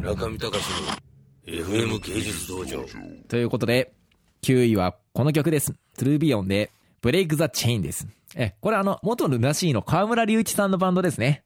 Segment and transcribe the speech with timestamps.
[0.00, 0.64] 中見隆
[1.46, 2.84] の FM 芸術道場
[3.28, 3.92] ということで、
[4.42, 5.74] 9位はこの曲です。
[5.98, 6.70] トゥルービヨンで、
[7.02, 8.08] ブレイクザチェインです。
[8.34, 11.44] え、これあの、元ルナシーの河村隆一さんのバンドですね。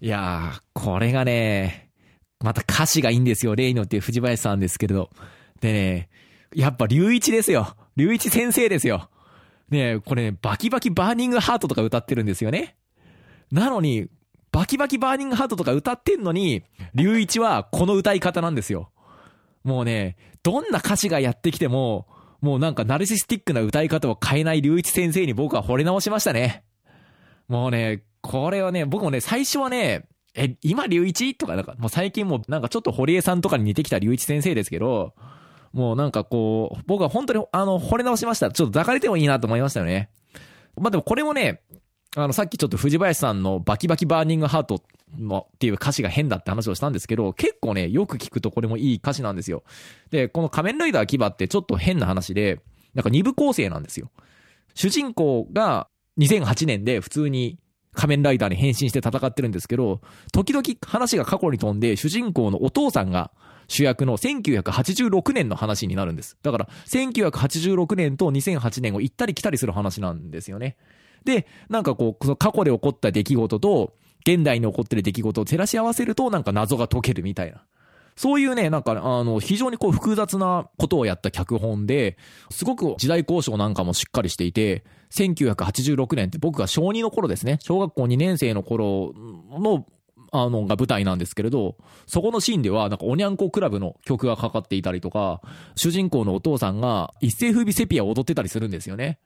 [0.00, 1.90] いやー、これがね、
[2.40, 3.54] また歌詞がいいんですよ。
[3.54, 5.10] レイノっていう藤林さんですけれど。
[5.60, 6.08] でね、
[6.54, 7.76] やっぱ隆一ですよ。
[7.98, 9.10] 隆一先生ですよ。
[9.68, 12.76] ねこれね、バキバキバーニングハートとか歌ってるんですよね。
[13.52, 14.08] なのに、
[14.58, 16.64] バキバキバーニングハートとか歌ってんのに、
[16.96, 18.90] 隆一はこの歌い方なんですよ。
[19.62, 22.08] もうね、どんな歌詞がやってきても、
[22.40, 26.64] もうなんかナルシスティックな歌い方を変えない隆一先生に僕は惚れ直しましたね。
[27.46, 35.14] もうね、これはね、僕もね、最初はね、え、今隆一とか、なんか、もう最近もなんかちょっと堀江さんとかに似てきた隆一先生ですけど、
[35.72, 38.50] もうなんかこう、僕は本当にあの、惚れ直しました。
[38.50, 40.10] ちょっと抱かれてもいいなと思いましたよね。
[40.76, 41.62] まあでもこれもね、
[42.16, 44.82] あの、さっきちょっと藤林さんのバキバキバーニングハート
[45.18, 49.62] のっていう歌詞が変だって話をしたんですけど、結構ね、よく聞くとこれもいい歌詞なんですよ。
[50.10, 52.60] で、この仮面ライダー牙ってちょっと変な話で、
[52.94, 54.10] なんか二部構成なんですよ。
[54.74, 55.88] 主人公が
[56.18, 57.58] 2008年で普通に
[57.92, 60.00] 仮面ライダーに変身して戦ってるんですけど、
[60.32, 63.32] 時々話が過去に飛んで、主人公のお父さんが
[63.68, 66.36] 主役の1986年の話になるんです。
[66.42, 70.76] だから、1986年と2008年を行ったり来たりする話なんですよね。
[71.24, 73.94] で、なんかこう、その過去で起こった出来事と、
[74.26, 77.64] 現代に起こってる出来事を照らし合わせると、なんか謎が解けるみたいな。
[78.18, 82.18] そういうね、なんか、あの、非常にこう複雑なことをやった脚本で、
[82.50, 89.14] すごく時代交渉なんかもしっかりしていて、1986年って僕が小2の頃ですね、小学校2年生の頃
[89.50, 89.86] の、
[90.32, 95.40] あの、が舞台なんですけれど、そこのシーンでは、なんか、おにゃんこクラブの曲がかかっていたりとか、
[95.76, 99.20] 主人公のお父さんが一世風靡セピアを踊ってたりするんですよね。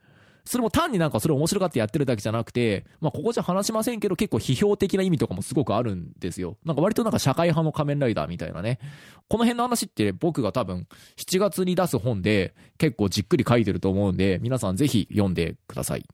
[0.45, 6.57] それも単になんかそれ面白がってやってるだけじゃなくて、まあここじゃ話しませんけど結構批評的な意味とかもすごくあるんですよ。
[6.65, 8.79] なんか割となんか社会派の仮面ライダーみたいなね。
[9.29, 16.05] この辺の話って僕が多分7月に出す本で結構じっくり書いてると思うんで、皆さんぜひ読んでください。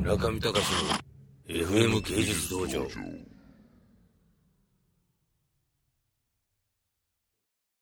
[0.00, 1.06] 中見隆の
[1.48, 2.86] FM 芸術道場